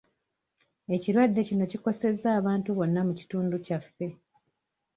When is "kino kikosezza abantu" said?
1.47-2.69